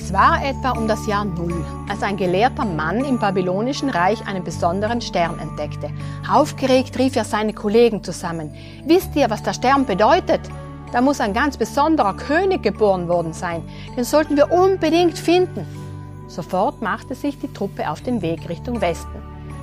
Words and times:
Es 0.00 0.12
war 0.12 0.44
etwa 0.44 0.70
um 0.70 0.86
das 0.86 1.08
Jahr 1.08 1.24
Null, 1.24 1.64
als 1.88 2.04
ein 2.04 2.16
gelehrter 2.16 2.64
Mann 2.64 3.04
im 3.04 3.18
babylonischen 3.18 3.90
Reich 3.90 4.24
einen 4.28 4.44
besonderen 4.44 5.00
Stern 5.00 5.40
entdeckte. 5.40 5.90
Aufgeregt 6.30 6.96
rief 6.98 7.16
er 7.16 7.24
seine 7.24 7.52
Kollegen 7.52 8.04
zusammen. 8.04 8.54
Wisst 8.86 9.16
ihr, 9.16 9.28
was 9.28 9.42
der 9.42 9.54
Stern 9.54 9.86
bedeutet? 9.86 10.40
Da 10.92 11.00
muss 11.00 11.20
ein 11.20 11.34
ganz 11.34 11.56
besonderer 11.56 12.14
König 12.14 12.62
geboren 12.62 13.08
worden 13.08 13.32
sein. 13.32 13.62
Den 13.96 14.04
sollten 14.04 14.36
wir 14.36 14.52
unbedingt 14.52 15.18
finden. 15.18 15.66
Sofort 16.28 16.80
machte 16.80 17.16
sich 17.16 17.38
die 17.40 17.52
Truppe 17.52 17.90
auf 17.90 18.00
den 18.00 18.22
Weg 18.22 18.48
Richtung 18.48 18.80
Westen. 18.80 19.20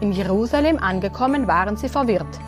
In 0.00 0.10
Jerusalem 0.10 0.78
angekommen 0.78 1.46
waren 1.46 1.76
sie 1.76 1.88
verwirrt. 1.88 2.40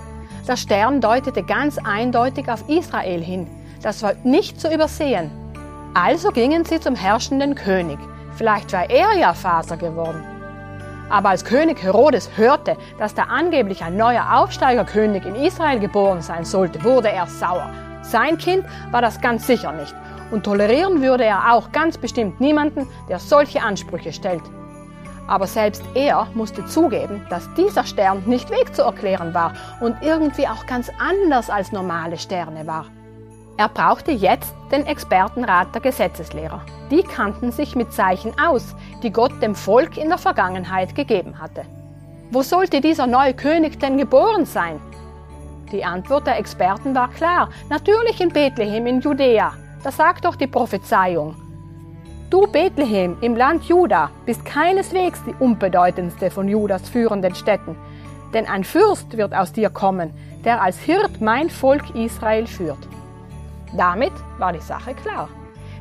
Der 0.48 0.56
Stern 0.56 1.00
deutete 1.00 1.44
ganz 1.44 1.78
eindeutig 1.78 2.50
auf 2.50 2.68
Israel 2.68 3.22
hin. 3.22 3.46
Das 3.82 4.02
war 4.02 4.14
nicht 4.24 4.60
zu 4.60 4.68
übersehen. 4.68 5.30
Also 5.94 6.30
gingen 6.30 6.64
sie 6.64 6.80
zum 6.80 6.94
herrschenden 6.94 7.54
König. 7.54 7.98
Vielleicht 8.36 8.72
war 8.72 8.88
er 8.88 9.16
ja 9.16 9.34
Vater 9.34 9.76
geworden. 9.76 10.22
Aber 11.10 11.30
als 11.30 11.44
König 11.44 11.82
Herodes 11.82 12.30
hörte, 12.36 12.76
dass 12.98 13.14
da 13.14 13.24
angeblich 13.24 13.82
ein 13.82 13.96
neuer 13.96 14.26
Aufsteigerkönig 14.34 15.24
in 15.24 15.34
Israel 15.34 15.80
geboren 15.80 16.20
sein 16.20 16.44
sollte, 16.44 16.84
wurde 16.84 17.10
er 17.10 17.26
sauer. 17.26 17.70
Sein 18.02 18.38
Kind 18.38 18.64
war 18.90 19.02
das 19.02 19.20
ganz 19.20 19.46
sicher 19.46 19.72
nicht. 19.72 19.94
Und 20.30 20.44
tolerieren 20.44 21.00
würde 21.00 21.24
er 21.24 21.52
auch 21.52 21.72
ganz 21.72 21.96
bestimmt 21.96 22.40
niemanden, 22.40 22.86
der 23.08 23.18
solche 23.18 23.62
Ansprüche 23.62 24.12
stellt. 24.12 24.42
Aber 25.26 25.46
selbst 25.46 25.82
er 25.94 26.26
musste 26.34 26.64
zugeben, 26.66 27.26
dass 27.30 27.52
dieser 27.54 27.84
Stern 27.84 28.22
nicht 28.26 28.50
wegzuerklären 28.50 29.34
war 29.34 29.52
und 29.80 29.96
irgendwie 30.02 30.46
auch 30.46 30.66
ganz 30.66 30.90
anders 30.98 31.50
als 31.50 31.72
normale 31.72 32.18
Sterne 32.18 32.66
war. 32.66 32.86
Er 33.58 33.68
brauchte 33.68 34.12
jetzt 34.12 34.54
den 34.70 34.86
Expertenrat 34.86 35.74
der 35.74 35.80
Gesetzeslehrer. 35.80 36.62
Die 36.92 37.02
kannten 37.02 37.50
sich 37.50 37.74
mit 37.74 37.92
Zeichen 37.92 38.32
aus, 38.38 38.76
die 39.02 39.10
Gott 39.10 39.42
dem 39.42 39.56
Volk 39.56 39.96
in 39.96 40.10
der 40.10 40.18
Vergangenheit 40.18 40.94
gegeben 40.94 41.40
hatte. 41.40 41.64
Wo 42.30 42.42
sollte 42.42 42.80
dieser 42.80 43.08
neue 43.08 43.34
König 43.34 43.80
denn 43.80 43.98
geboren 43.98 44.46
sein? 44.46 44.80
Die 45.72 45.84
Antwort 45.84 46.28
der 46.28 46.38
Experten 46.38 46.94
war 46.94 47.08
klar, 47.10 47.50
natürlich 47.68 48.20
in 48.20 48.28
Bethlehem 48.28 48.86
in 48.86 49.00
Judäa. 49.00 49.52
Das 49.82 49.96
sagt 49.96 50.24
doch 50.24 50.36
die 50.36 50.46
Prophezeiung. 50.46 51.34
Du 52.30 52.46
Bethlehem 52.46 53.16
im 53.22 53.34
Land 53.34 53.64
Juda 53.64 54.12
bist 54.24 54.44
keineswegs 54.44 55.20
die 55.24 55.34
unbedeutendste 55.36 56.30
von 56.30 56.46
Judas 56.46 56.88
führenden 56.88 57.34
Städten, 57.34 57.74
denn 58.32 58.46
ein 58.46 58.62
Fürst 58.62 59.16
wird 59.16 59.34
aus 59.34 59.52
dir 59.52 59.70
kommen, 59.70 60.12
der 60.44 60.62
als 60.62 60.78
Hirt 60.78 61.20
mein 61.20 61.50
Volk 61.50 61.92
Israel 61.96 62.46
führt. 62.46 62.86
Damit 63.76 64.12
war 64.38 64.52
die 64.52 64.60
Sache 64.60 64.94
klar. 64.94 65.28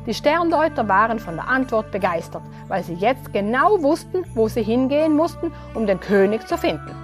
Die 0.06 0.14
Sterndeuter 0.14 0.88
waren 0.88 1.18
von 1.18 1.36
der 1.36 1.48
Antwort 1.48 1.90
begeistert, 1.90 2.42
weil 2.68 2.82
sie 2.82 2.94
jetzt 2.94 3.32
genau 3.32 3.82
wussten, 3.82 4.24
wo 4.34 4.48
sie 4.48 4.62
hingehen 4.62 5.14
mussten, 5.14 5.52
um 5.74 5.86
den 5.86 6.00
König 6.00 6.46
zu 6.46 6.56
finden. 6.56 6.94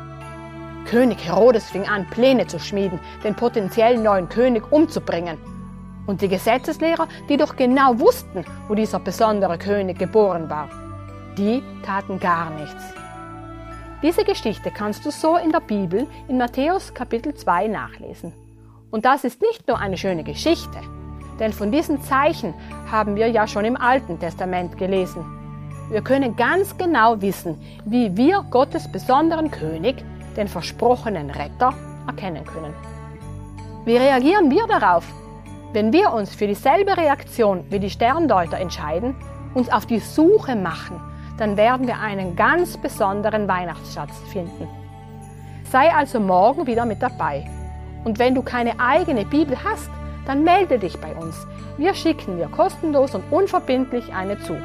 König 0.86 1.24
Herodes 1.26 1.70
fing 1.70 1.88
an, 1.88 2.06
Pläne 2.06 2.46
zu 2.46 2.58
schmieden, 2.58 3.00
den 3.22 3.34
potenziellen 3.34 4.02
neuen 4.02 4.28
König 4.28 4.70
umzubringen. 4.70 5.38
Und 6.06 6.20
die 6.20 6.28
Gesetzeslehrer, 6.28 7.08
die 7.28 7.36
doch 7.36 7.56
genau 7.56 7.98
wussten, 7.98 8.44
wo 8.68 8.74
dieser 8.74 9.00
besondere 9.00 9.58
König 9.58 9.98
geboren 9.98 10.48
war, 10.50 10.68
die 11.38 11.62
taten 11.84 12.20
gar 12.20 12.50
nichts. 12.50 12.84
Diese 14.02 14.24
Geschichte 14.24 14.70
kannst 14.70 15.06
du 15.06 15.10
so 15.10 15.36
in 15.36 15.50
der 15.50 15.60
Bibel 15.60 16.06
in 16.28 16.36
Matthäus 16.36 16.92
Kapitel 16.92 17.34
2 17.34 17.68
nachlesen. 17.68 18.43
Und 18.94 19.04
das 19.04 19.24
ist 19.24 19.42
nicht 19.42 19.66
nur 19.66 19.80
eine 19.80 19.96
schöne 19.96 20.22
Geschichte, 20.22 20.78
denn 21.40 21.52
von 21.52 21.72
diesen 21.72 22.00
Zeichen 22.04 22.54
haben 22.88 23.16
wir 23.16 23.28
ja 23.28 23.48
schon 23.48 23.64
im 23.64 23.76
Alten 23.76 24.20
Testament 24.20 24.78
gelesen. 24.78 25.24
Wir 25.90 26.00
können 26.00 26.36
ganz 26.36 26.78
genau 26.78 27.20
wissen, 27.20 27.60
wie 27.84 28.16
wir 28.16 28.44
Gottes 28.52 28.86
besonderen 28.86 29.50
König, 29.50 30.04
den 30.36 30.46
versprochenen 30.46 31.30
Retter, 31.30 31.74
erkennen 32.06 32.44
können. 32.44 32.72
Wie 33.84 33.96
reagieren 33.96 34.48
wir 34.48 34.64
darauf, 34.68 35.04
wenn 35.72 35.92
wir 35.92 36.12
uns 36.12 36.32
für 36.32 36.46
dieselbe 36.46 36.96
Reaktion 36.96 37.64
wie 37.70 37.80
die 37.80 37.90
Sterndeuter 37.90 38.58
entscheiden, 38.58 39.16
uns 39.54 39.72
auf 39.72 39.86
die 39.86 39.98
Suche 39.98 40.54
machen, 40.54 41.00
dann 41.36 41.56
werden 41.56 41.88
wir 41.88 41.98
einen 41.98 42.36
ganz 42.36 42.76
besonderen 42.76 43.48
Weihnachtsschatz 43.48 44.16
finden. 44.30 44.68
Sei 45.72 45.92
also 45.92 46.20
morgen 46.20 46.68
wieder 46.68 46.86
mit 46.86 47.02
dabei 47.02 47.44
und 48.04 48.18
wenn 48.18 48.34
du 48.34 48.42
keine 48.42 48.78
eigene 48.78 49.24
Bibel 49.24 49.56
hast, 49.64 49.90
dann 50.26 50.44
melde 50.44 50.78
dich 50.78 50.96
bei 50.98 51.14
uns. 51.14 51.46
Wir 51.76 51.94
schicken 51.94 52.38
dir 52.38 52.48
kostenlos 52.48 53.14
und 53.14 53.24
unverbindlich 53.30 54.12
eine 54.12 54.38
zu. 54.40 54.56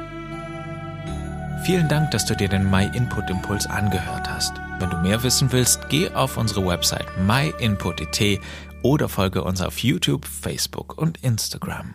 Vielen 1.64 1.88
Dank, 1.88 2.10
dass 2.12 2.24
du 2.24 2.34
dir 2.34 2.48
den 2.48 2.70
My 2.70 2.88
Input 2.94 3.28
Impuls 3.28 3.66
angehört 3.66 4.30
hast. 4.30 4.54
Wenn 4.78 4.90
du 4.90 4.96
mehr 4.98 5.22
wissen 5.22 5.52
willst, 5.52 5.88
geh 5.90 6.10
auf 6.10 6.38
unsere 6.38 6.66
Website 6.66 7.06
myinput.it 7.26 8.40
oder 8.82 9.08
folge 9.08 9.44
uns 9.44 9.60
auf 9.60 9.78
YouTube, 9.78 10.24
Facebook 10.24 10.96
und 10.96 11.22
Instagram. 11.22 11.94